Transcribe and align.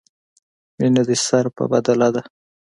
مینه 0.77 1.01
دې 1.07 1.15
سر 1.25 1.45
په 1.55 1.63
بدله 1.71 2.07
ده. 2.15 2.21